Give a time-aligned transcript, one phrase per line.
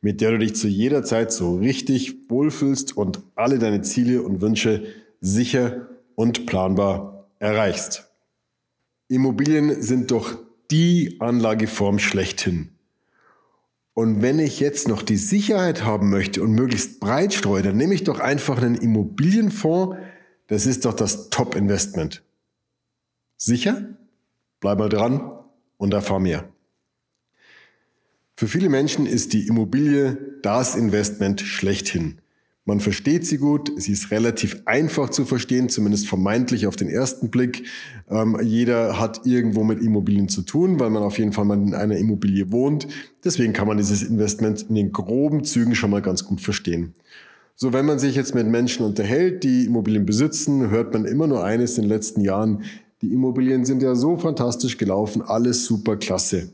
[0.00, 4.40] mit der du dich zu jeder Zeit so richtig wohlfühlst und alle deine Ziele und
[4.40, 4.84] Wünsche
[5.20, 8.08] sicher und planbar erreichst.
[9.08, 10.38] Immobilien sind doch
[10.70, 12.70] die Anlageform schlechthin.
[13.94, 17.94] Und wenn ich jetzt noch die Sicherheit haben möchte und möglichst breit streue, dann nehme
[17.94, 19.96] ich doch einfach einen Immobilienfonds.
[20.46, 22.22] Das ist doch das Top-Investment.
[23.36, 23.96] Sicher?
[24.60, 25.32] Bleib mal dran
[25.78, 26.48] und erfahr mehr.
[28.38, 32.18] Für viele Menschen ist die Immobilie das Investment schlechthin.
[32.66, 37.30] Man versteht sie gut, sie ist relativ einfach zu verstehen, zumindest vermeintlich auf den ersten
[37.30, 37.64] Blick.
[38.08, 41.74] Ähm, jeder hat irgendwo mit Immobilien zu tun, weil man auf jeden Fall mal in
[41.74, 42.86] einer Immobilie wohnt.
[43.24, 46.94] Deswegen kann man dieses Investment in den groben Zügen schon mal ganz gut verstehen.
[47.56, 51.42] So, wenn man sich jetzt mit Menschen unterhält, die Immobilien besitzen, hört man immer nur
[51.42, 52.62] eines in den letzten Jahren.
[53.02, 56.50] Die Immobilien sind ja so fantastisch gelaufen, alles super klasse.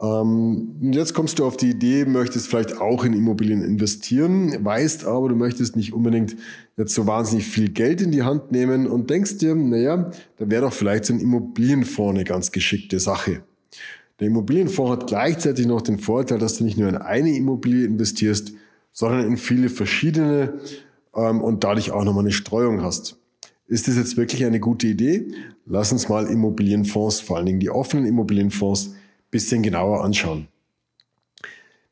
[0.00, 5.28] Ähm, jetzt kommst du auf die Idee, möchtest vielleicht auch in Immobilien investieren, weißt aber,
[5.28, 6.36] du möchtest nicht unbedingt
[6.76, 10.62] jetzt so wahnsinnig viel Geld in die Hand nehmen und denkst dir, naja, da wäre
[10.62, 13.42] doch vielleicht so ein Immobilienfonds eine ganz geschickte Sache.
[14.20, 18.52] Der Immobilienfonds hat gleichzeitig noch den Vorteil, dass du nicht nur in eine Immobilie investierst,
[18.92, 20.54] sondern in viele verschiedene
[21.14, 23.16] ähm, und dadurch auch nochmal eine Streuung hast.
[23.66, 25.32] Ist das jetzt wirklich eine gute Idee?
[25.66, 28.94] Lass uns mal Immobilienfonds, vor allen Dingen die offenen Immobilienfonds,
[29.30, 30.48] bisschen genauer anschauen.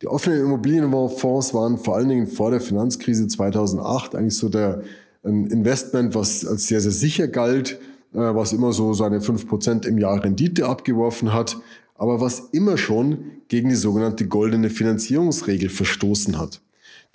[0.02, 4.82] Die offenen Immobilienfonds waren vor allen Dingen vor der Finanzkrise 2008 eigentlich so der
[5.26, 7.80] ein Investment, was als sehr, sehr sicher galt,
[8.12, 11.58] äh, was immer so seine 5% im Jahr Rendite abgeworfen hat,
[11.94, 16.60] aber was immer schon gegen die sogenannte goldene Finanzierungsregel verstoßen hat.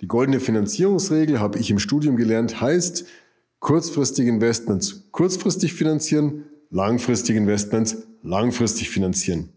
[0.00, 3.06] Die goldene Finanzierungsregel, habe ich im Studium gelernt, heißt,
[3.60, 9.50] kurzfristige Investments kurzfristig finanzieren, langfristige Investments langfristig finanzieren.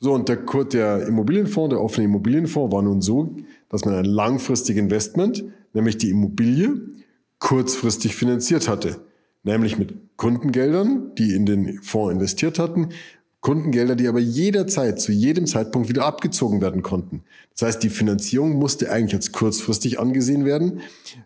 [0.00, 3.36] So, und der, der Immobilienfonds, der offene Immobilienfonds war nun so,
[3.68, 5.44] dass man ein langfristiges Investment,
[5.74, 6.80] nämlich die Immobilie,
[7.38, 9.00] kurzfristig finanziert hatte.
[9.42, 12.88] Nämlich mit Kundengeldern, die in den Fonds investiert hatten,
[13.40, 17.22] Kundengelder, die aber jederzeit, zu jedem Zeitpunkt wieder abgezogen werden konnten.
[17.52, 20.80] Das heißt, die Finanzierung musste eigentlich als kurzfristig angesehen werden,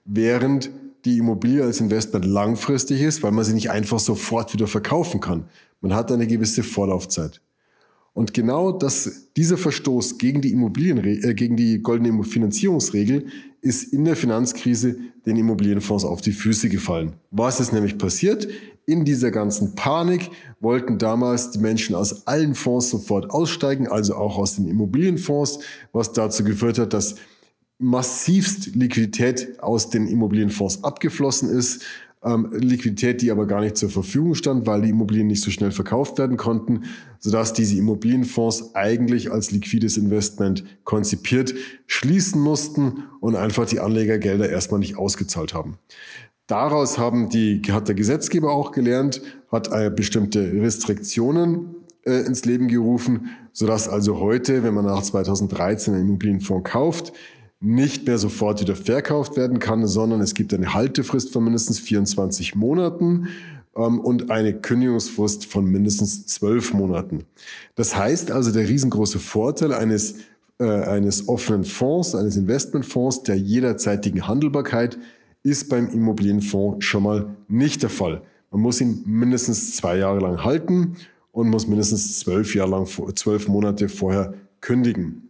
[0.05, 0.71] während
[1.05, 5.49] die Immobilie als Investment langfristig ist, weil man sie nicht einfach sofort wieder verkaufen kann.
[5.81, 7.41] Man hat eine gewisse Vorlaufzeit.
[8.15, 13.27] Und genau das, dieser Verstoß gegen die Immobilien, äh, gegen die goldene Finanzierungsregel
[13.61, 17.15] ist in der Finanzkrise den Immobilienfonds auf die Füße gefallen.
[17.33, 18.47] Was ist nämlich passiert?
[18.87, 20.31] In dieser ganzen Panik
[20.61, 25.61] wollten damals die Menschen aus allen Fonds sofort aussteigen, also auch aus den Immobilienfonds,
[25.93, 27.17] was dazu geführt hat, dass
[27.79, 31.83] massivst Liquidität aus den Immobilienfonds abgeflossen ist
[32.25, 35.71] ähm, Liquidität, die aber gar nicht zur Verfügung stand, weil die Immobilien nicht so schnell
[35.71, 36.85] verkauft werden konnten,
[37.19, 41.55] sodass diese Immobilienfonds eigentlich als liquides Investment konzipiert
[41.87, 45.79] schließen mussten und einfach die Anlegergelder erstmal nicht ausgezahlt haben.
[46.47, 51.75] Daraus haben die, hat der Gesetzgeber auch gelernt, hat äh, bestimmte Restriktionen
[52.05, 57.13] äh, ins Leben gerufen, sodass also heute, wenn man nach 2013 einen Immobilienfonds kauft,
[57.61, 62.55] nicht mehr sofort wieder verkauft werden kann, sondern es gibt eine Haltefrist von mindestens 24
[62.55, 63.29] Monaten
[63.77, 67.25] ähm, und eine Kündigungsfrist von mindestens 12 Monaten.
[67.75, 70.17] Das heißt also, der riesengroße Vorteil eines,
[70.59, 74.99] äh, eines offenen Fonds, eines Investmentfonds der jederzeitigen Handelbarkeit
[75.43, 78.23] ist beim Immobilienfonds schon mal nicht der Fall.
[78.51, 80.97] Man muss ihn mindestens zwei Jahre lang halten
[81.33, 85.29] und muss mindestens zwölf Jahre lang, zwölf Monate vorher kündigen.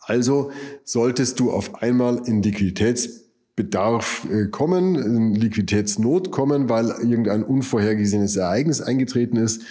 [0.00, 0.52] Also
[0.84, 8.80] solltest du auf einmal in Liquiditätsbedarf äh, kommen, in Liquiditätsnot kommen, weil irgendein unvorhergesehenes Ereignis
[8.80, 9.62] eingetreten ist,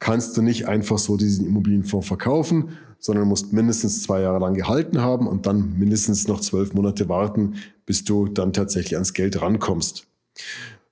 [0.00, 5.00] kannst du nicht einfach so diesen Immobilienfonds verkaufen, sondern musst mindestens zwei Jahre lang gehalten
[5.00, 7.54] haben und dann mindestens noch zwölf Monate warten,
[7.86, 10.06] bis du dann tatsächlich ans Geld rankommst.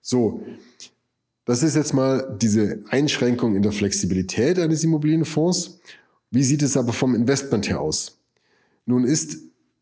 [0.00, 0.40] So,
[1.44, 5.80] das ist jetzt mal diese Einschränkung in der Flexibilität eines Immobilienfonds.
[6.30, 8.15] Wie sieht es aber vom Investment her aus?
[8.86, 9.38] Nun ist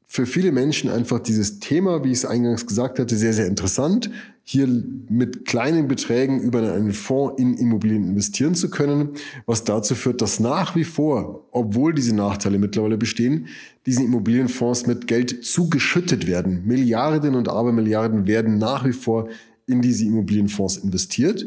[0.07, 4.11] für viele Menschen einfach dieses Thema, wie ich es eingangs gesagt hatte, sehr, sehr interessant.
[4.47, 4.69] hier
[5.09, 9.11] mit kleinen Beträgen über einen Fonds in Immobilien investieren zu können,
[9.47, 13.49] was dazu führt, dass nach wie vor, obwohl diese Nachteile mittlerweile bestehen,
[13.87, 16.63] diese Immobilienfonds mit Geld zugeschüttet werden.
[16.67, 19.29] Milliarden und Abermilliarden werden nach wie vor
[19.67, 21.47] in diese Immobilienfonds investiert.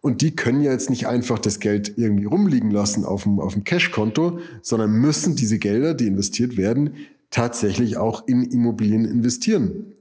[0.00, 3.54] Und die können ja jetzt nicht einfach das Geld irgendwie rumliegen lassen auf dem, auf
[3.54, 6.94] dem Cashkonto, sondern müssen diese Gelder, die investiert werden,
[7.30, 9.92] tatsächlich auch in Immobilien investieren.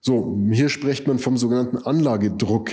[0.00, 2.70] So, hier spricht man vom sogenannten Anlagedruck.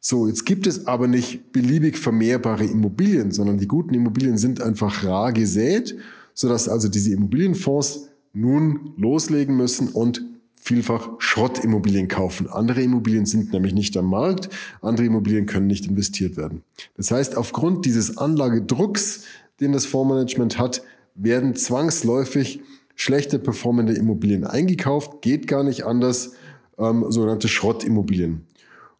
[0.00, 5.04] So, jetzt gibt es aber nicht beliebig vermehrbare Immobilien, sondern die guten Immobilien sind einfach
[5.04, 5.96] rar gesät,
[6.34, 10.24] sodass also diese Immobilienfonds nun loslegen müssen und
[10.68, 12.46] vielfach Schrottimmobilien kaufen.
[12.46, 14.50] Andere Immobilien sind nämlich nicht am Markt,
[14.82, 16.62] andere Immobilien können nicht investiert werden.
[16.96, 19.22] Das heißt, aufgrund dieses Anlagedrucks,
[19.60, 20.82] den das Fondsmanagement hat,
[21.14, 22.60] werden zwangsläufig
[22.94, 26.32] schlechte performende Immobilien eingekauft, geht gar nicht anders
[26.78, 28.46] ähm, sogenannte Schrottimmobilien.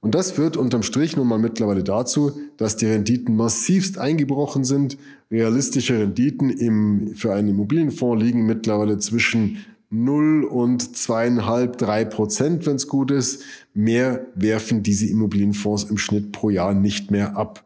[0.01, 4.97] Und das führt unterm Strich nun mal mittlerweile dazu, dass die Renditen massivst eingebrochen sind.
[5.31, 9.59] Realistische Renditen im, für einen Immobilienfonds liegen mittlerweile zwischen
[9.91, 13.43] 0 und 2,5, 3 Prozent, wenn es gut ist.
[13.75, 17.65] Mehr werfen diese Immobilienfonds im Schnitt pro Jahr nicht mehr ab.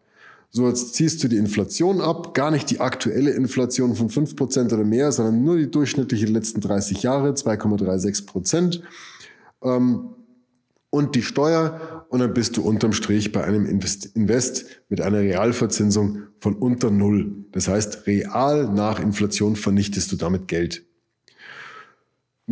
[0.55, 4.73] So, jetzt ziehst du die Inflation ab, gar nicht die aktuelle Inflation von 5 Prozent
[4.73, 8.83] oder mehr, sondern nur die durchschnittliche letzten 30 Jahre, 2,36 Prozent
[9.63, 10.11] ähm,
[10.91, 16.25] und die Steuer und dann bist du unterm Strich bei einem Invest mit einer Realverzinsung
[16.39, 17.47] von unter Null.
[17.53, 20.85] Das heißt, real nach Inflation vernichtest du damit Geld.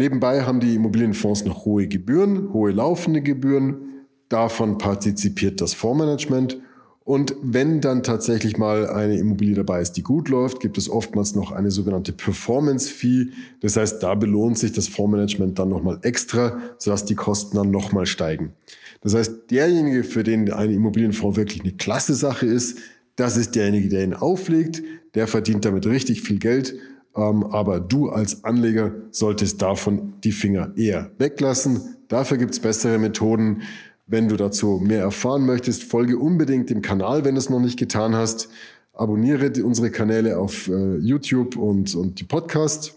[0.00, 4.06] Nebenbei haben die Immobilienfonds noch hohe Gebühren, hohe laufende Gebühren.
[4.30, 6.56] Davon partizipiert das Fondsmanagement
[7.04, 11.34] und wenn dann tatsächlich mal eine Immobilie dabei ist, die gut läuft, gibt es oftmals
[11.34, 13.26] noch eine sogenannte Performance-Fee.
[13.60, 18.06] Das heißt, da belohnt sich das Fondsmanagement dann nochmal extra, sodass die Kosten dann nochmal
[18.06, 18.54] steigen.
[19.02, 22.78] Das heißt, derjenige, für den ein Immobilienfonds wirklich eine klasse Sache ist,
[23.16, 24.82] das ist derjenige, der ihn auflegt.
[25.14, 26.74] Der verdient damit richtig viel Geld.
[27.16, 31.96] Ähm, aber du als Anleger solltest davon die Finger eher weglassen.
[32.08, 33.62] Dafür gibt es bessere Methoden.
[34.06, 37.78] Wenn du dazu mehr erfahren möchtest, folge unbedingt dem Kanal, wenn du es noch nicht
[37.78, 38.48] getan hast.
[38.92, 42.94] Abonniere unsere Kanäle auf äh, YouTube und, und die Podcast.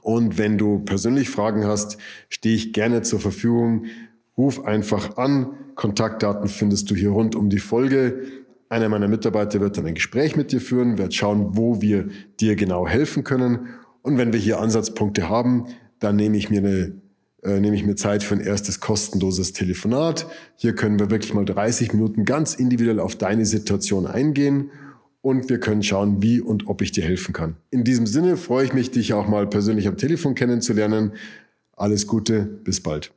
[0.00, 1.98] Und wenn du persönlich Fragen hast,
[2.28, 3.86] stehe ich gerne zur Verfügung.
[4.38, 5.48] Ruf einfach an.
[5.74, 8.22] Kontaktdaten findest du hier rund um die Folge.
[8.72, 12.08] Einer meiner Mitarbeiter wird dann ein Gespräch mit dir führen, wird schauen, wo wir
[12.40, 13.68] dir genau helfen können.
[14.00, 15.66] Und wenn wir hier Ansatzpunkte haben,
[15.98, 16.94] dann nehme ich mir eine
[17.42, 20.26] äh, nehme ich mir Zeit für ein erstes kostenloses Telefonat.
[20.56, 24.70] Hier können wir wirklich mal 30 Minuten ganz individuell auf deine Situation eingehen
[25.20, 27.56] und wir können schauen, wie und ob ich dir helfen kann.
[27.68, 31.12] In diesem Sinne freue ich mich, dich auch mal persönlich am Telefon kennenzulernen.
[31.76, 33.12] Alles Gute, bis bald.